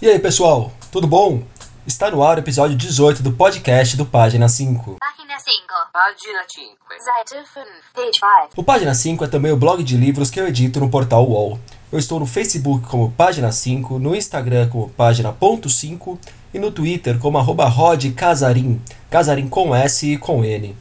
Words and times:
E 0.00 0.08
aí, 0.08 0.18
pessoal, 0.20 0.70
tudo 0.92 1.08
bom? 1.08 1.42
Está 1.84 2.08
no 2.10 2.22
ar 2.22 2.36
o 2.36 2.40
episódio 2.40 2.76
18 2.76 3.20
do 3.20 3.32
podcast 3.32 3.96
do 3.96 4.06
Página 4.06 4.48
5. 4.48 4.96
Página 5.00 5.38
5. 5.40 5.58
Página 5.92 6.44
5. 6.48 6.76
Seite 6.98 7.48
5. 7.52 7.66
Page 7.94 8.12
5. 8.12 8.48
O 8.56 8.62
Página 8.62 8.94
5 8.94 9.24
é 9.24 9.26
também 9.26 9.50
o 9.50 9.56
blog 9.56 9.82
de 9.82 9.96
livros 9.96 10.30
que 10.30 10.38
eu 10.38 10.46
edito 10.46 10.78
no 10.78 10.88
portal 10.88 11.28
UOL. 11.28 11.58
Eu 11.90 11.98
estou 11.98 12.20
no 12.20 12.26
Facebook 12.26 12.86
como 12.86 13.10
Página 13.10 13.50
5, 13.50 13.98
no 13.98 14.14
Instagram 14.14 14.68
como 14.68 14.88
Página.5 14.90 16.18
e 16.54 16.58
no 16.60 16.70
Twitter 16.70 17.18
como 17.18 17.36
arroba 17.36 17.66
Rod 17.66 18.04
Casarim, 18.14 18.80
Casarim 19.10 19.48
com 19.48 19.74
S 19.74 20.12
e 20.12 20.16
com 20.16 20.44
N. 20.44 20.76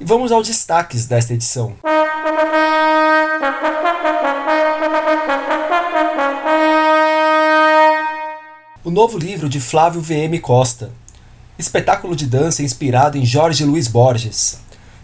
E 0.00 0.04
vamos 0.04 0.32
aos 0.32 0.46
destaques 0.46 1.06
desta 1.06 1.34
edição. 1.34 1.76
O 8.84 8.90
novo 8.92 9.18
livro 9.18 9.48
de 9.48 9.58
Flávio 9.58 10.00
VM 10.00 10.40
Costa. 10.40 10.92
Espetáculo 11.58 12.14
de 12.14 12.24
dança 12.26 12.62
inspirado 12.62 13.18
em 13.18 13.26
Jorge 13.26 13.64
Luiz 13.64 13.88
Borges. 13.88 14.60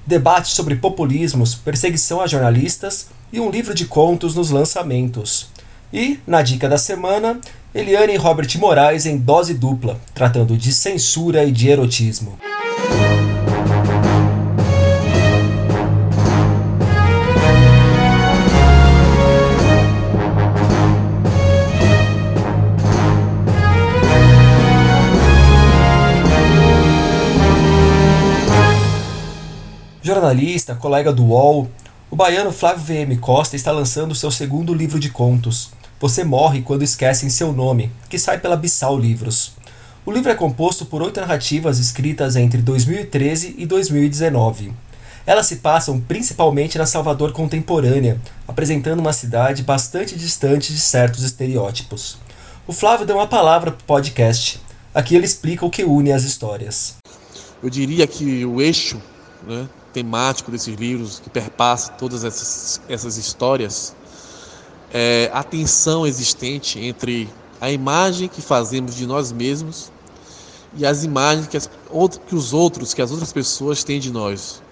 Debate 0.06 0.50
sobre 0.50 0.76
populismos, 0.76 1.56
perseguição 1.56 2.20
a 2.20 2.28
jornalistas 2.28 3.08
e 3.32 3.40
um 3.40 3.50
livro 3.50 3.74
de 3.74 3.86
contos 3.86 4.36
nos 4.36 4.50
lançamentos. 4.50 5.48
E, 5.92 6.20
na 6.24 6.40
dica 6.40 6.68
da 6.68 6.78
semana, 6.78 7.40
Eliane 7.74 8.12
e 8.14 8.16
Robert 8.16 8.56
Moraes 8.56 9.04
em 9.04 9.18
dose 9.18 9.52
dupla, 9.52 10.00
tratando 10.14 10.56
de 10.56 10.72
censura 10.72 11.42
e 11.42 11.50
de 11.50 11.70
erotismo. 11.70 12.38
Jornalista, 30.08 30.74
colega 30.74 31.12
do 31.12 31.22
UOL, 31.22 31.70
o 32.10 32.16
baiano 32.16 32.50
Flávio 32.50 32.82
VM 32.82 33.20
Costa 33.20 33.56
está 33.56 33.70
lançando 33.70 34.14
seu 34.14 34.30
segundo 34.30 34.72
livro 34.72 34.98
de 34.98 35.10
contos, 35.10 35.70
Você 36.00 36.24
Morre 36.24 36.62
Quando 36.62 36.82
Esquecem 36.82 37.28
Seu 37.28 37.52
Nome, 37.52 37.92
que 38.08 38.18
sai 38.18 38.38
pela 38.38 38.56
Bissau 38.56 38.98
Livros. 38.98 39.52
O 40.06 40.10
livro 40.10 40.32
é 40.32 40.34
composto 40.34 40.86
por 40.86 41.02
oito 41.02 41.20
narrativas 41.20 41.78
escritas 41.78 42.36
entre 42.36 42.62
2013 42.62 43.56
e 43.58 43.66
2019. 43.66 44.72
Elas 45.26 45.44
se 45.44 45.56
passam 45.56 46.00
principalmente 46.00 46.78
na 46.78 46.86
Salvador 46.86 47.32
contemporânea, 47.32 48.18
apresentando 48.48 49.00
uma 49.00 49.12
cidade 49.12 49.62
bastante 49.62 50.16
distante 50.16 50.72
de 50.72 50.80
certos 50.80 51.22
estereótipos. 51.22 52.16
O 52.66 52.72
Flávio 52.72 53.04
deu 53.04 53.16
uma 53.16 53.26
palavra 53.26 53.72
para 53.72 53.82
o 53.82 53.84
podcast. 53.84 54.58
Aqui 54.94 55.14
ele 55.14 55.26
explica 55.26 55.66
o 55.66 55.70
que 55.70 55.84
une 55.84 56.12
as 56.12 56.22
histórias. 56.22 56.96
Eu 57.62 57.68
diria 57.68 58.06
que 58.06 58.46
o 58.46 58.62
eixo 58.62 58.98
né, 59.46 59.68
temático 59.98 60.50
desses 60.50 60.74
livros, 60.76 61.18
que 61.18 61.28
perpassa 61.28 61.92
todas 61.92 62.22
essas, 62.22 62.80
essas 62.88 63.16
histórias, 63.16 63.96
é 64.92 65.28
a 65.32 65.42
tensão 65.42 66.06
existente 66.06 66.78
entre 66.78 67.28
a 67.60 67.70
imagem 67.70 68.28
que 68.28 68.40
fazemos 68.40 68.94
de 68.94 69.06
nós 69.06 69.32
mesmos 69.32 69.90
e 70.76 70.86
as 70.86 71.02
imagens 71.02 71.48
que, 71.48 71.56
as, 71.56 71.68
que 72.28 72.34
os 72.34 72.52
outros, 72.52 72.94
que 72.94 73.02
as 73.02 73.10
outras 73.10 73.32
pessoas 73.32 73.82
têm 73.82 73.98
de 73.98 74.12
nós. 74.12 74.62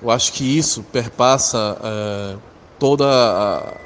Eu 0.00 0.10
acho 0.10 0.32
que 0.32 0.44
isso 0.44 0.82
perpassa 0.84 1.76
é, 1.82 2.36
toda 2.78 3.76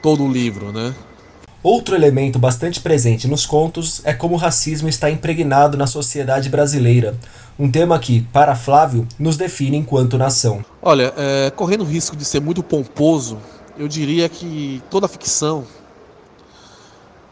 todo 0.00 0.24
o 0.24 0.32
livro, 0.32 0.72
né? 0.72 0.94
Outro 1.62 1.94
elemento 1.94 2.38
bastante 2.38 2.80
presente 2.80 3.28
nos 3.28 3.44
contos 3.44 4.00
é 4.04 4.14
como 4.14 4.34
o 4.34 4.38
racismo 4.38 4.88
está 4.88 5.10
impregnado 5.10 5.76
na 5.76 5.86
sociedade 5.86 6.48
brasileira, 6.48 7.14
um 7.58 7.70
tema 7.70 7.98
que, 7.98 8.22
para 8.32 8.56
Flávio, 8.56 9.06
nos 9.18 9.36
define 9.36 9.76
enquanto 9.76 10.16
nação. 10.16 10.64
Olha, 10.80 11.12
é, 11.18 11.50
correndo 11.50 11.82
o 11.82 11.86
risco 11.86 12.16
de 12.16 12.24
ser 12.24 12.40
muito 12.40 12.62
pomposo, 12.62 13.38
eu 13.78 13.86
diria 13.86 14.26
que 14.26 14.82
toda 14.88 15.06
ficção 15.06 15.66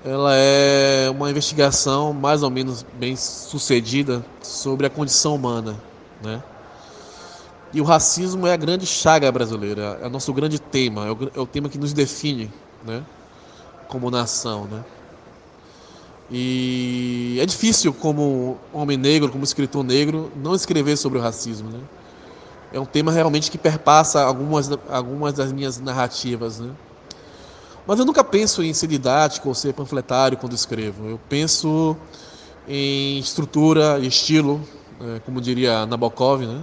ela 0.05 0.35
é 0.35 1.09
uma 1.11 1.31
investigação 1.31 2.13
mais 2.13 2.43
ou 2.43 2.51
menos 2.51 2.85
bem 2.99 3.17
sucedida 3.17 4.23
sobre 4.43 4.87
a 4.87 4.91
condição 4.91 5.35
humana, 5.35 5.75
né? 6.23 6.43
E 7.73 7.81
o 7.81 7.85
racismo 7.85 8.47
é 8.47 8.53
a 8.53 8.57
grande 8.57 8.87
chaga 8.87 9.31
brasileira, 9.33 9.99
é 10.03 10.07
o 10.07 10.11
nosso 10.11 10.33
grande 10.33 10.59
tema, 10.59 11.07
é 11.07 11.11
o, 11.11 11.31
é 11.37 11.41
o 11.41 11.47
tema 11.47 11.69
que 11.69 11.79
nos 11.79 11.93
define, 11.95 12.51
né? 12.85 13.03
Como 13.89 14.11
nação, 14.11 14.65
né? 14.65 14.85
E 16.31 17.39
é 17.41 17.47
difícil, 17.47 17.93
como 17.93 18.59
homem 18.73 18.99
negro, 18.99 19.31
como 19.31 19.43
escritor 19.45 19.83
negro, 19.83 20.31
não 20.37 20.55
escrever 20.55 20.97
sobre 20.97 21.19
o 21.19 21.23
racismo. 21.23 21.71
Né? 21.71 21.81
É 22.73 22.79
um 22.79 22.85
tema 22.85 23.11
realmente 23.11 23.51
que 23.51 23.57
perpassa 23.57 24.23
algumas, 24.23 24.71
algumas 24.91 25.33
das 25.33 25.53
minhas 25.53 25.81
narrativas. 25.81 26.61
Né? 26.61 26.71
Mas 27.87 27.99
eu 27.99 28.05
nunca 28.05 28.23
penso 28.23 28.63
em 28.63 28.75
ser 28.75 28.89
didático 28.89 29.49
ou 29.49 29.55
ser 29.55 29.73
panfletário 29.73 30.37
quando 30.37 30.53
escrevo. 30.53 31.09
Eu 31.09 31.21
penso 31.31 31.97
em 32.69 33.19
estrutura 33.19 33.99
estilo, 34.01 34.61
né? 35.01 35.23
como 35.25 35.41
diria 35.41 35.87
Nabokov. 35.87 36.43
Né? 36.43 36.63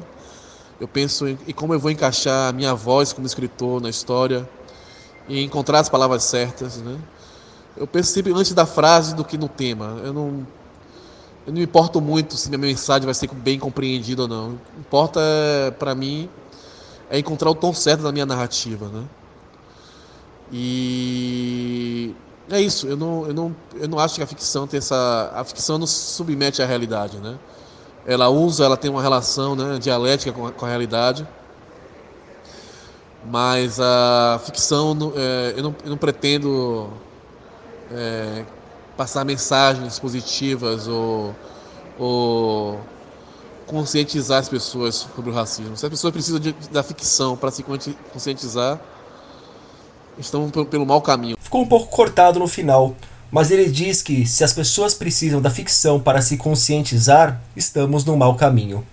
Eu 0.80 0.88
penso 0.88 1.28
em 1.28 1.38
como 1.56 1.74
eu 1.74 1.80
vou 1.80 1.90
encaixar 1.90 2.50
a 2.50 2.54
minha 2.54 2.76
voz 2.76 3.12
como 3.14 3.26
escritor 3.26 3.82
na 3.82 3.90
história 3.90 4.48
e 5.28 5.44
encontrar 5.44 5.80
as 5.80 5.90
palavras 5.90 6.24
certas. 6.24 6.78
Né? 6.78 7.00
Eu 7.78 7.86
penso 7.86 8.12
sempre 8.12 8.32
antes 8.34 8.54
da 8.54 8.66
frase 8.66 9.14
do 9.14 9.24
que 9.24 9.38
no 9.38 9.50
tema. 9.50 10.00
Eu 10.04 10.14
não, 10.14 10.48
eu 11.46 11.52
não 11.52 11.56
me 11.56 11.64
importo 11.64 12.00
muito 12.00 12.38
se 12.38 12.48
minha 12.50 12.58
mensagem 12.58 13.06
vai 13.06 13.14
ser 13.14 13.30
bem 13.34 13.60
compreendida 13.60 14.24
ou 14.24 14.28
não. 14.28 14.52
O 14.52 14.58
que 14.58 14.80
importa, 14.80 15.20
é, 15.22 15.72
para 15.72 15.94
mim, 15.94 16.30
é 17.10 17.20
encontrar 17.20 17.50
o 17.50 17.56
tom 17.56 17.74
certo 17.74 18.04
da 18.04 18.12
minha 18.12 18.26
narrativa, 18.26 18.88
né? 18.88 19.04
E 20.52 22.16
é 22.50 22.62
isso. 22.62 22.88
Eu 22.88 22.96
não, 22.96 23.28
eu 23.28 23.34
não, 23.34 23.56
eu 23.76 23.88
não 23.90 24.00
acho 24.00 24.16
que 24.16 24.24
a 24.24 24.28
ficção 24.28 24.66
tem 24.66 24.78
essa, 24.78 25.32
a 25.36 25.44
ficção 25.44 25.78
não 25.78 25.88
submete 25.88 26.62
à 26.62 26.66
realidade, 26.66 27.18
né? 27.18 27.38
Ela 28.06 28.30
usa, 28.30 28.64
ela 28.64 28.78
tem 28.78 28.90
uma 28.90 29.02
relação, 29.02 29.56
né, 29.56 29.80
dialética 29.80 30.32
com 30.32 30.48
a, 30.48 30.52
com 30.52 30.66
a 30.66 30.70
realidade. 30.70 31.28
Mas 33.26 33.80
a 33.80 34.40
ficção, 34.46 35.14
é, 35.16 35.56
eu, 35.58 35.64
não, 35.64 35.76
eu 35.84 35.90
não 35.90 35.98
pretendo 35.98 36.90
é, 37.92 38.44
passar 38.96 39.26
mensagens 39.26 40.00
positivas 40.00 40.88
ou, 40.88 41.36
ou 41.98 42.80
conscientizar 43.68 44.40
as 44.40 44.50
pessoas 44.50 44.96
sobre 44.96 45.30
o 45.30 45.34
racismo. 45.34 45.76
Se 45.76 45.86
as 45.86 45.90
pessoas 45.90 46.14
precisam 46.14 46.40
de, 46.40 46.54
da 46.72 46.84
ficção 46.84 47.36
para 47.36 47.52
se 47.52 47.64
conscientizar, 48.12 48.80
estão 50.18 50.50
pelo 50.50 50.86
mau 50.86 51.02
caminho. 51.02 51.36
Ficou 51.40 51.62
um 51.62 51.68
pouco 51.68 51.88
cortado 51.88 52.40
no 52.40 52.48
final, 52.48 52.96
mas 53.32 53.52
ele 53.52 53.70
diz 53.70 54.02
que 54.02 54.26
se 54.26 54.44
as 54.44 54.54
pessoas 54.54 54.94
precisam 54.94 55.42
da 55.42 55.50
ficção 55.50 56.00
para 56.00 56.22
se 56.22 56.38
conscientizar, 56.38 57.42
estamos 57.56 58.06
no 58.06 58.16
mau 58.16 58.36
caminho. 58.36 58.86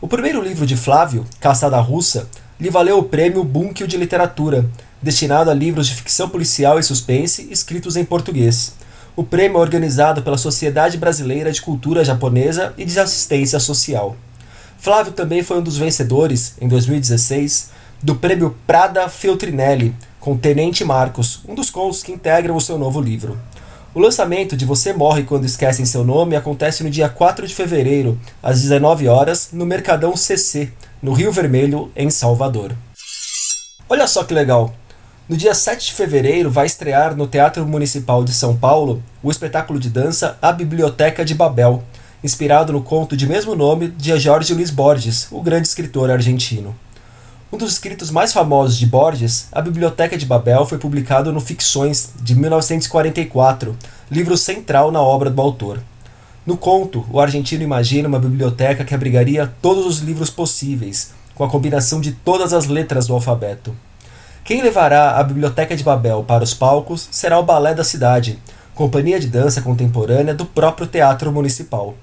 O 0.00 0.08
primeiro 0.08 0.40
livro 0.42 0.66
de 0.66 0.76
Flávio, 0.76 1.26
Caçada 1.40 1.78
Russa, 1.80 2.28
lhe 2.58 2.70
valeu 2.70 2.98
o 2.98 3.02
prêmio 3.02 3.42
Bunkyo 3.42 3.86
de 3.86 3.96
Literatura, 3.96 4.68
destinado 5.02 5.50
a 5.50 5.54
livros 5.54 5.86
de 5.86 5.94
ficção 5.94 6.28
policial 6.28 6.78
e 6.78 6.82
suspense 6.82 7.48
escritos 7.50 7.96
em 7.96 8.04
português. 8.04 8.74
O 9.16 9.24
prêmio 9.24 9.58
é 9.58 9.60
organizado 9.60 10.22
pela 10.22 10.38
Sociedade 10.38 10.96
Brasileira 10.96 11.50
de 11.50 11.60
Cultura 11.60 12.04
Japonesa 12.04 12.72
e 12.78 12.84
de 12.84 12.98
Assistência 12.98 13.58
Social. 13.58 14.16
Flávio 14.78 15.12
também 15.12 15.42
foi 15.42 15.58
um 15.58 15.62
dos 15.62 15.76
vencedores, 15.76 16.54
em 16.60 16.68
2016, 16.68 17.70
do 18.02 18.14
prêmio 18.14 18.56
Prada 18.66 19.08
Feltrinelli, 19.08 19.94
com 20.18 20.36
Tenente 20.38 20.84
Marcos, 20.84 21.40
um 21.46 21.54
dos 21.54 21.68
contos 21.68 22.02
que 22.02 22.12
integram 22.12 22.56
o 22.56 22.60
seu 22.60 22.78
novo 22.78 23.00
livro. 23.00 23.38
O 23.92 24.00
lançamento 24.00 24.56
de 24.56 24.64
Você 24.64 24.92
Morre 24.92 25.24
Quando 25.24 25.44
Esquecem 25.44 25.84
Seu 25.84 26.04
Nome 26.04 26.36
acontece 26.36 26.84
no 26.84 26.90
dia 26.90 27.08
4 27.08 27.46
de 27.46 27.54
fevereiro, 27.54 28.18
às 28.42 28.62
19 28.62 29.08
horas, 29.08 29.48
no 29.52 29.66
Mercadão 29.66 30.16
CC, 30.16 30.70
no 31.02 31.12
Rio 31.12 31.32
Vermelho, 31.32 31.90
em 31.96 32.08
Salvador. 32.08 32.74
Olha 33.88 34.06
só 34.06 34.22
que 34.22 34.32
legal! 34.32 34.79
No 35.30 35.36
dia 35.36 35.54
7 35.54 35.86
de 35.86 35.92
fevereiro 35.92 36.50
vai 36.50 36.66
estrear 36.66 37.16
no 37.16 37.24
Teatro 37.24 37.64
Municipal 37.64 38.24
de 38.24 38.32
São 38.32 38.56
Paulo 38.56 39.00
o 39.22 39.30
espetáculo 39.30 39.78
de 39.78 39.88
dança 39.88 40.36
A 40.42 40.50
Biblioteca 40.50 41.24
de 41.24 41.36
Babel, 41.36 41.84
inspirado 42.24 42.72
no 42.72 42.82
conto 42.82 43.16
de 43.16 43.28
mesmo 43.28 43.54
nome 43.54 43.86
de 43.90 44.18
Jorge 44.18 44.52
Luiz 44.52 44.72
Borges, 44.72 45.28
o 45.30 45.40
grande 45.40 45.68
escritor 45.68 46.10
argentino. 46.10 46.74
Um 47.52 47.56
dos 47.56 47.70
escritos 47.74 48.10
mais 48.10 48.32
famosos 48.32 48.76
de 48.76 48.86
Borges, 48.86 49.46
A 49.52 49.62
Biblioteca 49.62 50.18
de 50.18 50.26
Babel 50.26 50.66
foi 50.66 50.78
publicado 50.78 51.32
no 51.32 51.40
Ficções 51.40 52.10
de 52.20 52.34
1944, 52.34 53.78
livro 54.10 54.36
central 54.36 54.90
na 54.90 55.00
obra 55.00 55.30
do 55.30 55.40
autor. 55.40 55.80
No 56.44 56.56
conto, 56.56 57.06
o 57.08 57.20
argentino 57.20 57.62
imagina 57.62 58.08
uma 58.08 58.18
biblioteca 58.18 58.84
que 58.84 58.96
abrigaria 58.96 59.46
todos 59.62 59.86
os 59.86 60.00
livros 60.00 60.28
possíveis, 60.28 61.12
com 61.36 61.44
a 61.44 61.48
combinação 61.48 62.00
de 62.00 62.10
todas 62.10 62.52
as 62.52 62.66
letras 62.66 63.06
do 63.06 63.14
alfabeto. 63.14 63.72
Quem 64.44 64.62
levará 64.62 65.12
a 65.12 65.22
Biblioteca 65.22 65.76
de 65.76 65.84
Babel 65.84 66.24
para 66.26 66.42
os 66.42 66.54
palcos 66.54 67.08
será 67.10 67.38
o 67.38 67.44
Balé 67.44 67.74
da 67.74 67.84
Cidade, 67.84 68.38
companhia 68.74 69.20
de 69.20 69.28
dança 69.28 69.60
contemporânea 69.60 70.34
do 70.34 70.44
próprio 70.44 70.86
Teatro 70.86 71.30
Municipal. 71.30 71.94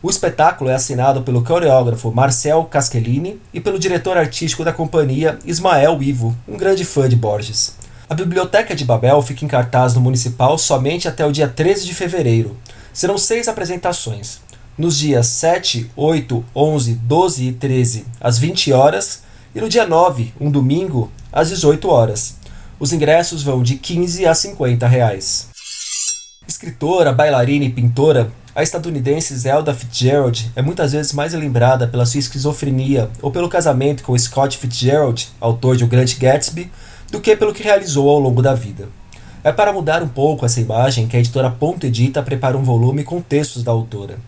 O 0.00 0.08
espetáculo 0.08 0.70
é 0.70 0.74
assinado 0.74 1.22
pelo 1.22 1.42
coreógrafo 1.42 2.12
Marcel 2.12 2.62
Caschellini 2.64 3.40
e 3.52 3.60
pelo 3.60 3.80
diretor 3.80 4.16
artístico 4.16 4.64
da 4.64 4.72
companhia 4.72 5.38
Ismael 5.44 6.00
Ivo, 6.00 6.36
um 6.46 6.56
grande 6.56 6.84
fã 6.84 7.08
de 7.08 7.16
Borges. 7.16 7.76
A 8.08 8.14
Biblioteca 8.14 8.76
de 8.76 8.84
Babel 8.84 9.20
fica 9.22 9.44
em 9.44 9.48
cartaz 9.48 9.94
no 9.94 10.00
Municipal 10.00 10.56
somente 10.56 11.08
até 11.08 11.26
o 11.26 11.32
dia 11.32 11.48
13 11.48 11.84
de 11.84 11.94
fevereiro. 11.94 12.56
Serão 12.92 13.18
seis 13.18 13.48
apresentações. 13.48 14.40
Nos 14.78 14.98
dias 14.98 15.26
7, 15.26 15.90
8, 15.96 16.44
11, 16.54 16.94
12 16.94 17.48
e 17.48 17.52
13, 17.52 18.06
às 18.20 18.38
20 18.38 18.72
horas, 18.72 19.22
e 19.58 19.60
no 19.60 19.68
dia 19.68 19.84
9, 19.84 20.32
um 20.40 20.52
domingo, 20.52 21.10
às 21.32 21.48
18 21.48 21.88
horas. 21.88 22.36
Os 22.78 22.92
ingressos 22.92 23.42
vão 23.42 23.60
de 23.60 23.74
15 23.74 24.24
a 24.24 24.32
50 24.32 24.86
reais. 24.86 25.48
Escritora, 26.46 27.12
bailarina 27.12 27.64
e 27.64 27.68
pintora, 27.68 28.30
a 28.54 28.62
estadunidense 28.62 29.36
Zelda 29.36 29.74
Fitzgerald 29.74 30.52
é 30.54 30.62
muitas 30.62 30.92
vezes 30.92 31.12
mais 31.12 31.34
lembrada 31.34 31.88
pela 31.88 32.06
sua 32.06 32.20
esquizofrenia 32.20 33.10
ou 33.20 33.32
pelo 33.32 33.48
casamento 33.48 34.04
com 34.04 34.16
Scott 34.16 34.56
Fitzgerald, 34.56 35.28
autor 35.40 35.76
de 35.76 35.82
O 35.82 35.88
Grande 35.88 36.14
Gatsby, 36.14 36.70
do 37.10 37.20
que 37.20 37.34
pelo 37.34 37.52
que 37.52 37.64
realizou 37.64 38.08
ao 38.08 38.20
longo 38.20 38.40
da 38.40 38.54
vida. 38.54 38.88
É 39.42 39.50
para 39.50 39.72
mudar 39.72 40.04
um 40.04 40.08
pouco 40.08 40.46
essa 40.46 40.60
imagem 40.60 41.08
que 41.08 41.16
a 41.16 41.20
editora 41.20 41.50
Ponto 41.50 41.84
Edita 41.84 42.22
prepara 42.22 42.56
um 42.56 42.62
volume 42.62 43.02
com 43.02 43.20
textos 43.20 43.64
da 43.64 43.72
autora. 43.72 44.20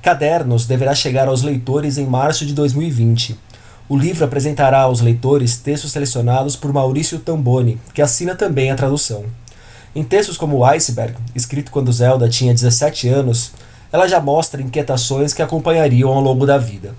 Cadernos 0.00 0.66
deverá 0.66 0.94
chegar 0.94 1.28
aos 1.28 1.42
leitores 1.42 1.98
em 1.98 2.06
março 2.06 2.46
de 2.46 2.54
2020. 2.54 3.49
O 3.90 3.98
livro 3.98 4.24
apresentará 4.24 4.82
aos 4.82 5.00
leitores 5.00 5.56
textos 5.56 5.90
selecionados 5.90 6.54
por 6.54 6.72
Maurício 6.72 7.18
Tamboni, 7.18 7.76
que 7.92 8.00
assina 8.00 8.36
também 8.36 8.70
a 8.70 8.76
tradução. 8.76 9.24
Em 9.96 10.04
textos 10.04 10.36
como 10.36 10.58
o 10.58 10.64
Iceberg, 10.64 11.16
escrito 11.34 11.72
quando 11.72 11.92
Zelda 11.92 12.28
tinha 12.28 12.54
17 12.54 13.08
anos, 13.08 13.50
ela 13.90 14.06
já 14.06 14.20
mostra 14.20 14.62
inquietações 14.62 15.34
que 15.34 15.42
acompanhariam 15.42 16.08
ao 16.08 16.20
longo 16.20 16.46
da 16.46 16.56
vida. 16.56 16.94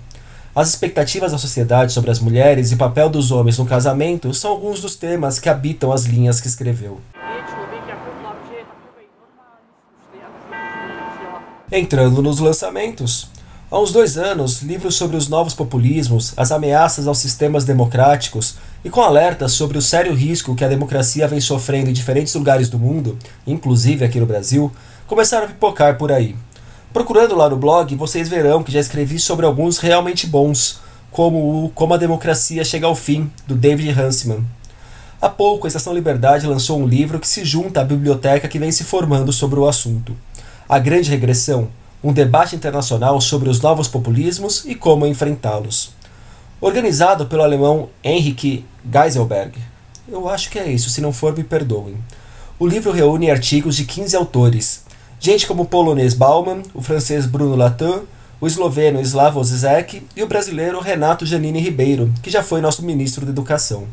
As 0.54 0.68
expectativas 0.68 1.32
da 1.32 1.38
sociedade 1.38 1.94
sobre 1.94 2.10
as 2.10 2.20
mulheres 2.20 2.70
e 2.70 2.74
o 2.74 2.76
papel 2.76 3.08
dos 3.08 3.30
homens 3.30 3.56
no 3.56 3.64
casamento 3.64 4.34
são 4.34 4.50
alguns 4.50 4.82
dos 4.82 4.94
temas 4.94 5.38
que 5.38 5.48
habitam 5.48 5.92
as 5.92 6.04
linhas 6.04 6.42
que 6.42 6.46
escreveu. 6.46 7.00
Entrando 11.72 12.20
nos 12.20 12.38
lançamentos. 12.38 13.30
Há 13.72 13.80
uns 13.80 13.90
dois 13.90 14.18
anos, 14.18 14.60
livros 14.60 14.96
sobre 14.96 15.16
os 15.16 15.28
novos 15.28 15.54
populismos, 15.54 16.34
as 16.36 16.52
ameaças 16.52 17.06
aos 17.06 17.16
sistemas 17.16 17.64
democráticos 17.64 18.56
e 18.84 18.90
com 18.90 19.00
alertas 19.00 19.52
sobre 19.52 19.78
o 19.78 19.80
sério 19.80 20.12
risco 20.12 20.54
que 20.54 20.62
a 20.62 20.68
democracia 20.68 21.26
vem 21.26 21.40
sofrendo 21.40 21.88
em 21.88 21.94
diferentes 21.94 22.34
lugares 22.34 22.68
do 22.68 22.78
mundo, 22.78 23.16
inclusive 23.46 24.04
aqui 24.04 24.20
no 24.20 24.26
Brasil, 24.26 24.70
começaram 25.06 25.46
a 25.46 25.48
pipocar 25.48 25.96
por 25.96 26.12
aí. 26.12 26.36
Procurando 26.92 27.34
lá 27.34 27.48
no 27.48 27.56
blog, 27.56 27.96
vocês 27.96 28.28
verão 28.28 28.62
que 28.62 28.70
já 28.70 28.78
escrevi 28.78 29.18
sobre 29.18 29.46
alguns 29.46 29.78
realmente 29.78 30.26
bons, 30.26 30.78
como 31.10 31.64
o 31.64 31.70
Como 31.70 31.94
a 31.94 31.96
Democracia 31.96 32.66
Chega 32.66 32.86
ao 32.86 32.94
Fim, 32.94 33.32
do 33.46 33.54
David 33.54 33.98
Huntsman. 33.98 34.44
Há 35.18 35.30
pouco, 35.30 35.66
a 35.66 35.68
Estação 35.68 35.94
Liberdade 35.94 36.46
lançou 36.46 36.78
um 36.78 36.86
livro 36.86 37.18
que 37.18 37.26
se 37.26 37.42
junta 37.42 37.80
à 37.80 37.84
biblioteca 37.84 38.48
que 38.48 38.58
vem 38.58 38.70
se 38.70 38.84
formando 38.84 39.32
sobre 39.32 39.58
o 39.58 39.66
assunto. 39.66 40.14
A 40.68 40.78
Grande 40.78 41.08
Regressão, 41.08 41.70
um 42.02 42.12
debate 42.12 42.56
internacional 42.56 43.20
sobre 43.20 43.48
os 43.48 43.60
novos 43.60 43.88
populismos 43.88 44.64
e 44.66 44.74
como 44.74 45.06
enfrentá-los. 45.06 45.92
Organizado 46.60 47.26
pelo 47.26 47.42
alemão 47.42 47.88
Henrik 48.02 48.64
Geiselberg. 48.90 49.58
Eu 50.08 50.28
acho 50.28 50.50
que 50.50 50.58
é 50.58 50.70
isso, 50.70 50.90
se 50.90 51.00
não 51.00 51.12
for, 51.12 51.36
me 51.36 51.44
perdoem. 51.44 51.96
O 52.58 52.66
livro 52.66 52.92
reúne 52.92 53.30
artigos 53.30 53.76
de 53.76 53.84
15 53.84 54.16
autores, 54.16 54.82
Gente 55.24 55.46
como 55.46 55.62
o 55.62 55.66
polonês 55.66 56.14
Bauman, 56.14 56.62
o 56.74 56.82
francês 56.82 57.26
Bruno 57.26 57.54
Latour, 57.54 58.02
o 58.40 58.46
esloveno 58.48 59.00
Slavoj 59.00 59.44
Zizek 59.44 60.02
e 60.16 60.22
o 60.24 60.26
brasileiro 60.26 60.80
Renato 60.80 61.24
Janine 61.24 61.60
Ribeiro, 61.60 62.12
que 62.20 62.28
já 62.28 62.42
foi 62.42 62.60
nosso 62.60 62.82
ministro 62.82 63.24
da 63.24 63.30
Educação. 63.30 63.86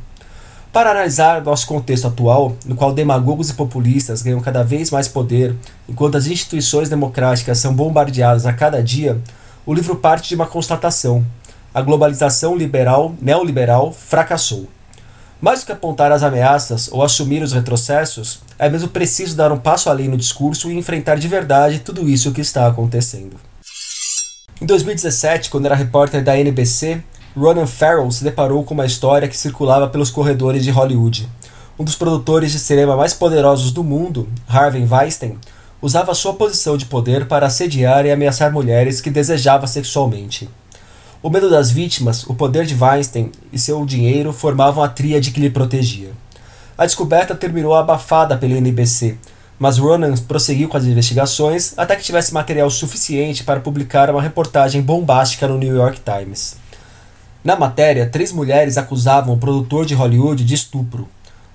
Para 0.71 0.91
analisar 0.91 1.43
nosso 1.43 1.65
contexto 1.65 2.05
atual, 2.05 2.55
no 2.63 2.75
qual 2.75 2.93
demagogos 2.93 3.49
e 3.49 3.55
populistas 3.55 4.21
ganham 4.21 4.39
cada 4.39 4.63
vez 4.63 4.91
mais 4.91 5.07
poder, 5.07 5.55
enquanto 5.87 6.15
as 6.15 6.27
instituições 6.27 6.87
democráticas 6.87 7.57
são 7.57 7.73
bombardeadas 7.73 8.45
a 8.45 8.53
cada 8.53 8.81
dia, 8.83 9.19
o 9.65 9.73
livro 9.73 9.95
parte 9.95 10.29
de 10.29 10.35
uma 10.35 10.45
constatação: 10.45 11.25
a 11.73 11.81
globalização 11.81 12.55
liberal, 12.55 13.15
neoliberal, 13.19 13.91
fracassou. 13.91 14.67
Mais 15.41 15.61
do 15.61 15.65
que 15.65 15.71
apontar 15.71 16.11
as 16.11 16.21
ameaças 16.21 16.87
ou 16.91 17.01
assumir 17.01 17.41
os 17.41 17.53
retrocessos, 17.53 18.41
é 18.59 18.69
mesmo 18.69 18.89
preciso 18.89 19.35
dar 19.35 19.51
um 19.51 19.57
passo 19.57 19.89
além 19.89 20.07
no 20.07 20.17
discurso 20.17 20.69
e 20.69 20.77
enfrentar 20.77 21.15
de 21.15 21.27
verdade 21.27 21.79
tudo 21.79 22.07
isso 22.07 22.31
que 22.31 22.41
está 22.41 22.67
acontecendo. 22.67 23.37
Em 24.61 24.65
2017, 24.67 25.49
quando 25.49 25.65
era 25.65 25.75
repórter 25.75 26.23
da 26.23 26.37
NBC, 26.37 27.01
Ronan 27.37 27.67
Farrow 27.67 28.11
se 28.11 28.23
deparou 28.23 28.63
com 28.63 28.73
uma 28.73 28.87
história 28.87 29.27
que 29.27 29.37
circulava 29.37 29.87
pelos 29.87 30.09
corredores 30.09 30.63
de 30.63 30.71
Hollywood. 30.71 31.29
Um 31.77 31.83
dos 31.83 31.95
produtores 31.95 32.51
de 32.51 32.59
cinema 32.59 32.95
mais 32.97 33.13
poderosos 33.13 33.71
do 33.71 33.83
mundo, 33.83 34.27
Harvey 34.47 34.85
Weinstein, 34.89 35.37
usava 35.79 36.15
sua 36.15 36.33
posição 36.33 36.75
de 36.75 36.85
poder 36.85 37.27
para 37.27 37.45
assediar 37.45 38.05
e 38.05 38.11
ameaçar 38.11 38.51
mulheres 38.51 38.99
que 38.99 39.11
desejava 39.11 39.67
sexualmente. 39.67 40.49
O 41.21 41.29
medo 41.29 41.49
das 41.49 41.69
vítimas, 41.69 42.23
o 42.25 42.33
poder 42.33 42.65
de 42.65 42.75
Weinstein 42.75 43.31
e 43.53 43.59
seu 43.59 43.85
dinheiro 43.85 44.33
formavam 44.33 44.83
a 44.83 44.89
tríade 44.89 45.31
que 45.31 45.39
lhe 45.39 45.51
protegia. 45.51 46.11
A 46.75 46.85
descoberta 46.85 47.35
terminou 47.35 47.75
abafada 47.75 48.37
pela 48.37 48.55
NBC, 48.55 49.17
mas 49.59 49.77
Ronan 49.77 50.15
prosseguiu 50.27 50.67
com 50.67 50.77
as 50.77 50.85
investigações 50.85 51.73
até 51.77 51.95
que 51.95 52.03
tivesse 52.03 52.33
material 52.33 52.69
suficiente 52.71 53.43
para 53.43 53.59
publicar 53.59 54.09
uma 54.09 54.21
reportagem 54.21 54.81
bombástica 54.81 55.47
no 55.47 55.57
New 55.57 55.75
York 55.75 56.01
Times. 56.03 56.58
Na 57.43 57.55
matéria, 57.55 58.09
três 58.09 58.31
mulheres 58.31 58.77
acusavam 58.77 59.33
o 59.33 59.37
produtor 59.37 59.85
de 59.85 59.93
Hollywood 59.93 60.43
de 60.43 60.53
estupro. 60.53 61.07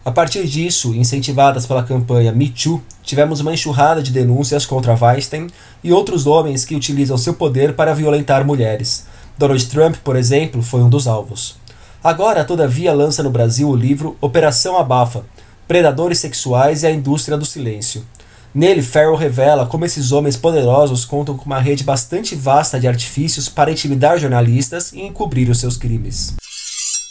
A 0.04 0.10
partir 0.10 0.46
disso, 0.46 0.94
incentivadas 0.94 1.66
pela 1.66 1.82
campanha 1.82 2.32
Me 2.32 2.48
Too, 2.48 2.82
tivemos 3.02 3.40
uma 3.40 3.52
enxurrada 3.52 4.02
de 4.02 4.10
denúncias 4.10 4.66
contra 4.66 4.94
Weinstein 4.94 5.48
e 5.82 5.92
outros 5.92 6.26
homens 6.26 6.64
que 6.64 6.74
utilizam 6.74 7.16
seu 7.16 7.34
poder 7.34 7.74
para 7.74 7.94
violentar 7.94 8.44
mulheres, 8.44 9.06
Donald 9.36 9.66
Trump, 9.66 9.96
por 10.04 10.14
exemplo, 10.14 10.62
foi 10.62 10.80
um 10.80 10.88
dos 10.88 11.08
alvos. 11.08 11.56
Agora, 12.02 12.44
todavia, 12.44 12.92
lança 12.92 13.22
no 13.22 13.30
Brasil 13.30 13.68
o 13.68 13.74
livro 13.74 14.16
Operação 14.20 14.78
Abafa 14.78 15.24
Predadores 15.66 16.18
Sexuais 16.18 16.82
e 16.82 16.86
a 16.86 16.90
Indústria 16.92 17.36
do 17.36 17.44
Silêncio. 17.44 18.04
Nele, 18.54 18.82
Farrell 18.82 19.16
revela 19.16 19.66
como 19.66 19.84
esses 19.84 20.12
homens 20.12 20.36
poderosos 20.36 21.04
contam 21.04 21.36
com 21.36 21.44
uma 21.44 21.58
rede 21.58 21.82
bastante 21.82 22.36
vasta 22.36 22.78
de 22.78 22.86
artifícios 22.86 23.48
para 23.48 23.72
intimidar 23.72 24.16
jornalistas 24.16 24.92
e 24.92 25.00
encobrir 25.02 25.50
os 25.50 25.58
seus 25.58 25.76
crimes. 25.76 26.36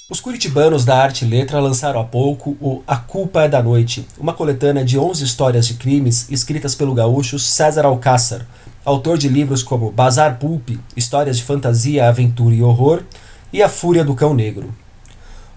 Os 0.09 0.21
curitibanos 0.21 0.85
da 0.85 0.97
arte 0.97 1.25
e 1.25 1.27
letra 1.27 1.59
lançaram 1.59 1.99
há 1.99 2.03
pouco 2.05 2.51
o 2.61 2.81
A 2.87 2.95
Culpa 2.95 3.43
é 3.43 3.49
da 3.49 3.61
Noite, 3.61 4.07
uma 4.17 4.31
coletânea 4.31 4.85
de 4.85 4.97
11 4.97 5.21
histórias 5.21 5.67
de 5.67 5.73
crimes 5.73 6.29
escritas 6.29 6.75
pelo 6.75 6.93
gaúcho 6.93 7.37
César 7.37 7.83
Alcácer, 7.83 8.45
autor 8.85 9.17
de 9.17 9.27
livros 9.27 9.61
como 9.61 9.91
Bazar 9.91 10.39
Pulp, 10.39 10.69
Histórias 10.95 11.35
de 11.35 11.43
Fantasia, 11.43 12.07
Aventura 12.07 12.55
e 12.55 12.63
Horror, 12.63 13.03
e 13.51 13.61
A 13.61 13.67
Fúria 13.67 14.05
do 14.05 14.15
Cão 14.15 14.33
Negro. 14.33 14.73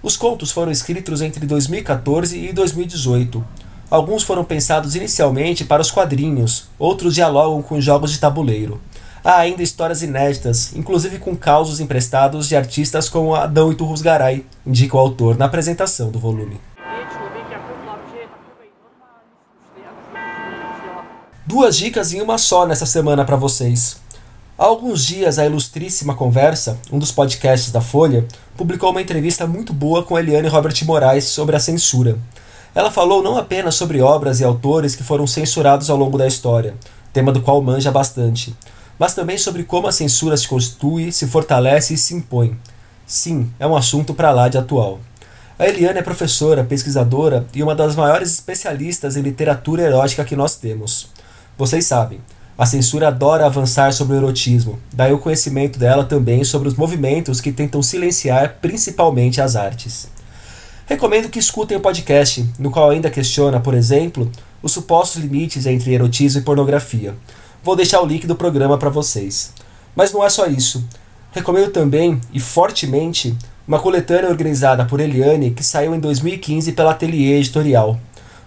Os 0.02 0.16
contos 0.16 0.50
foram 0.50 0.72
escritos 0.72 1.22
entre 1.22 1.46
2014 1.46 2.36
e 2.36 2.52
2018. 2.52 3.44
Alguns 3.88 4.24
foram 4.24 4.44
pensados 4.44 4.96
inicialmente 4.96 5.64
para 5.64 5.80
os 5.80 5.92
quadrinhos, 5.92 6.68
outros 6.76 7.14
dialogam 7.14 7.62
com 7.62 7.80
jogos 7.80 8.10
de 8.10 8.18
tabuleiro. 8.18 8.80
Há 9.22 9.38
ainda 9.38 9.62
histórias 9.62 10.02
inéditas, 10.02 10.72
inclusive 10.74 11.18
com 11.18 11.36
causos 11.36 11.80
emprestados 11.80 12.48
de 12.48 12.56
artistas 12.56 13.08
como 13.08 13.34
Adão 13.34 13.70
Iturrusgaray, 13.70 14.44
indica 14.66 14.96
o 14.96 15.00
autor 15.00 15.36
na 15.38 15.44
apresentação 15.44 16.10
do 16.10 16.18
volume. 16.18 16.60
Duas 21.46 21.76
dicas 21.76 22.12
em 22.12 22.20
uma 22.20 22.38
só 22.38 22.66
nessa 22.66 22.86
semana 22.86 23.24
para 23.24 23.36
vocês. 23.36 23.98
Há 24.58 24.64
alguns 24.64 25.04
dias, 25.04 25.38
a 25.38 25.46
Ilustríssima 25.46 26.14
Conversa, 26.14 26.78
um 26.90 26.98
dos 26.98 27.12
podcasts 27.12 27.70
da 27.70 27.80
Folha, 27.80 28.26
publicou 28.56 28.90
uma 28.90 29.02
entrevista 29.02 29.46
muito 29.46 29.72
boa 29.72 30.02
com 30.02 30.18
Eliane 30.18 30.48
Robert 30.48 30.74
Moraes 30.84 31.24
sobre 31.24 31.54
a 31.54 31.60
censura. 31.60 32.18
Ela 32.76 32.90
falou 32.90 33.22
não 33.22 33.38
apenas 33.38 33.74
sobre 33.74 34.02
obras 34.02 34.38
e 34.38 34.44
autores 34.44 34.94
que 34.94 35.02
foram 35.02 35.26
censurados 35.26 35.88
ao 35.88 35.96
longo 35.96 36.18
da 36.18 36.26
história, 36.26 36.74
tema 37.10 37.32
do 37.32 37.40
qual 37.40 37.62
manja 37.62 37.90
bastante, 37.90 38.54
mas 38.98 39.14
também 39.14 39.38
sobre 39.38 39.64
como 39.64 39.86
a 39.86 39.92
censura 39.92 40.36
se 40.36 40.46
constitui, 40.46 41.10
se 41.10 41.26
fortalece 41.26 41.94
e 41.94 41.96
se 41.96 42.14
impõe. 42.14 42.54
Sim, 43.06 43.50
é 43.58 43.66
um 43.66 43.74
assunto 43.74 44.12
para 44.12 44.30
lá 44.30 44.50
de 44.50 44.58
atual. 44.58 45.00
A 45.58 45.66
Eliane 45.66 46.00
é 46.00 46.02
professora, 46.02 46.64
pesquisadora 46.64 47.46
e 47.54 47.62
uma 47.62 47.74
das 47.74 47.96
maiores 47.96 48.30
especialistas 48.30 49.16
em 49.16 49.22
literatura 49.22 49.82
erótica 49.82 50.22
que 50.22 50.36
nós 50.36 50.56
temos. 50.56 51.08
Vocês 51.56 51.86
sabem, 51.86 52.20
a 52.58 52.66
censura 52.66 53.08
adora 53.08 53.46
avançar 53.46 53.90
sobre 53.94 54.16
o 54.16 54.18
erotismo, 54.18 54.78
daí 54.92 55.14
o 55.14 55.18
conhecimento 55.18 55.78
dela 55.78 56.04
também 56.04 56.44
sobre 56.44 56.68
os 56.68 56.74
movimentos 56.74 57.40
que 57.40 57.52
tentam 57.52 57.82
silenciar 57.82 58.58
principalmente 58.60 59.40
as 59.40 59.56
artes. 59.56 60.14
Recomendo 60.86 61.28
que 61.28 61.40
escutem 61.40 61.76
o 61.76 61.80
podcast, 61.80 62.48
no 62.60 62.70
qual 62.70 62.90
ainda 62.90 63.10
questiona, 63.10 63.58
por 63.58 63.74
exemplo, 63.74 64.30
os 64.62 64.70
supostos 64.70 65.20
limites 65.20 65.66
entre 65.66 65.92
erotismo 65.92 66.40
e 66.40 66.44
pornografia. 66.44 67.12
Vou 67.60 67.74
deixar 67.74 68.00
o 68.00 68.06
link 68.06 68.24
do 68.24 68.36
programa 68.36 68.78
para 68.78 68.88
vocês. 68.88 69.52
Mas 69.96 70.12
não 70.12 70.24
é 70.24 70.28
só 70.28 70.46
isso. 70.46 70.84
Recomendo 71.32 71.72
também, 71.72 72.20
e 72.32 72.38
fortemente, 72.38 73.36
uma 73.66 73.80
coletânea 73.80 74.30
organizada 74.30 74.84
por 74.84 75.00
Eliane 75.00 75.50
que 75.50 75.64
saiu 75.64 75.92
em 75.92 75.98
2015 75.98 76.70
pela 76.70 76.92
Atelier 76.92 77.38
Editorial. 77.40 77.98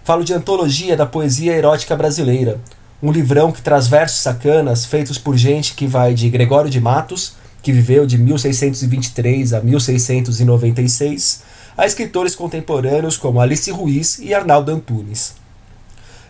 Falo 0.02 0.24
de 0.24 0.32
Antologia 0.32 0.96
da 0.96 1.04
Poesia 1.04 1.52
Erótica 1.52 1.94
Brasileira, 1.94 2.58
um 3.02 3.12
livrão 3.12 3.52
que 3.52 3.60
traz 3.60 3.86
versos 3.86 4.20
sacanas 4.20 4.86
feitos 4.86 5.18
por 5.18 5.36
gente 5.36 5.74
que 5.74 5.86
vai 5.86 6.14
de 6.14 6.30
Gregório 6.30 6.70
de 6.70 6.80
Matos, 6.80 7.34
que 7.62 7.70
viveu 7.70 8.06
de 8.06 8.16
1623 8.16 9.52
a 9.52 9.60
1696, 9.60 11.42
a 11.76 11.86
escritores 11.86 12.34
contemporâneos 12.34 13.16
como 13.16 13.40
Alice 13.40 13.70
Ruiz 13.70 14.18
e 14.18 14.34
Arnaldo 14.34 14.70
Antunes. 14.70 15.34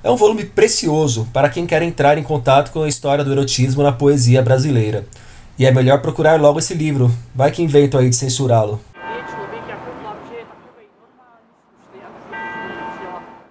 É 0.02 0.10
um 0.10 0.16
volume 0.16 0.44
precioso 0.44 1.28
para 1.32 1.48
quem 1.48 1.66
quer 1.66 1.82
entrar 1.82 2.16
em 2.16 2.22
contato 2.22 2.70
com 2.70 2.82
a 2.82 2.88
história 2.88 3.22
do 3.22 3.32
erotismo 3.32 3.82
na 3.82 3.92
poesia 3.92 4.40
brasileira. 4.42 5.06
E 5.58 5.66
é 5.66 5.70
melhor 5.70 6.00
procurar 6.00 6.40
logo 6.40 6.58
esse 6.58 6.72
livro, 6.72 7.14
vai 7.34 7.50
que 7.50 7.62
invento 7.62 7.98
aí 7.98 8.08
de 8.08 8.16
censurá-lo. 8.16 8.80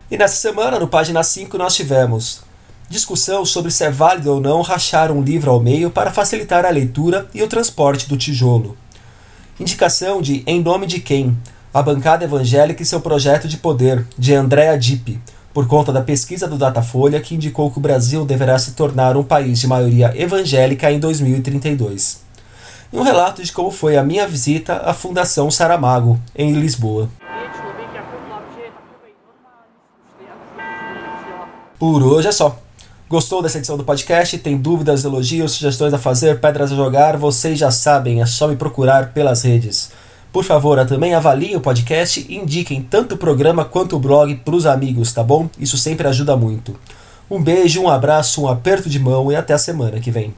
E 0.10 0.18
nessa 0.18 0.38
semana, 0.38 0.80
no 0.80 0.88
página 0.88 1.22
5, 1.22 1.56
nós 1.56 1.76
tivemos 1.76 2.42
discussão 2.90 3.46
sobre 3.46 3.70
se 3.70 3.84
é 3.84 3.92
válido 3.92 4.34
ou 4.34 4.42
não 4.42 4.62
rachar 4.62 5.12
um 5.12 5.22
livro 5.22 5.52
ao 5.52 5.60
meio 5.60 5.92
para 5.92 6.10
facilitar 6.10 6.66
a 6.66 6.70
leitura 6.72 7.30
e 7.34 7.44
o 7.44 7.48
transporte 7.48 8.10
do 8.10 8.18
tijolo. 8.18 8.76
Indicação 9.60 10.20
de 10.20 10.42
Em 10.48 10.64
Nome 10.64 10.88
de 10.88 11.00
Quem? 11.00 11.38
A 11.72 11.84
Bancada 11.84 12.26
Evangélica 12.26 12.82
e 12.82 12.86
seu 12.86 13.00
Projeto 13.00 13.48
de 13.48 13.56
Poder, 13.56 14.04
de 14.18 14.34
Andrea 14.34 14.76
Dipp, 14.76 15.22
por 15.54 15.68
conta 15.68 15.94
da 15.94 16.02
pesquisa 16.02 16.48
do 16.48 16.58
Datafolha 16.58 17.22
que 17.22 17.36
indicou 17.36 17.70
que 17.70 17.78
o 17.78 17.82
Brasil 17.82 18.26
deverá 18.26 18.58
se 18.58 18.72
tornar 18.72 19.16
um 19.16 19.24
país 19.24 19.60
de 19.60 19.68
maioria 19.68 20.12
evangélica 20.20 20.92
em 20.92 21.00
2032. 21.00 22.24
E 22.92 22.98
um 22.98 23.04
relato 23.04 23.44
de 23.44 23.52
como 23.52 23.70
foi 23.70 23.98
a 23.98 24.04
minha 24.04 24.28
visita 24.28 24.78
à 24.78 24.96
Fundação 24.96 25.52
Saramago, 25.52 26.20
em 26.36 26.54
Lisboa. 26.54 27.08
Por 31.78 32.02
hoje 32.02 32.30
é 32.30 32.32
só. 32.32 32.60
Gostou 33.08 33.44
dessa 33.44 33.60
edição 33.60 33.78
do 33.78 33.84
podcast? 33.84 34.40
Tem 34.40 34.58
dúvidas, 34.58 35.04
elogios, 35.04 35.52
sugestões 35.52 35.94
a 35.94 36.00
fazer, 36.00 36.42
pedras 36.42 36.72
a 36.72 36.76
jogar? 36.76 37.16
Vocês 37.16 37.60
já 37.60 37.70
sabem, 37.70 38.24
é 38.24 38.26
só 38.26 38.48
me 38.48 38.56
procurar 38.56 39.14
pelas 39.14 39.44
redes. 39.44 39.92
Por 40.32 40.44
favor, 40.44 40.86
também 40.86 41.16
avaliem 41.16 41.56
o 41.56 41.62
podcast 41.62 42.26
e 42.28 42.36
indiquem 42.36 42.82
tanto 42.82 43.16
o 43.16 43.18
programa 43.18 43.66
quanto 43.66 43.96
o 43.96 44.00
blog 44.00 44.36
para 44.36 44.56
os 44.56 44.66
amigos, 44.66 45.12
tá 45.12 45.24
bom? 45.24 45.50
Isso 45.58 45.78
sempre 45.78 46.08
ajuda 46.08 46.38
muito. 46.38 46.76
Um 47.30 47.42
beijo, 47.42 47.82
um 47.82 47.90
abraço, 47.90 48.44
um 48.44 48.48
aperto 48.48 48.90
de 48.90 49.00
mão 49.00 49.32
e 49.32 49.36
até 49.36 49.54
a 49.54 49.58
semana 49.58 50.00
que 50.00 50.12
vem. 50.12 50.34